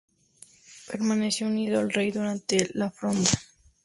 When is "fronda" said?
2.89-3.29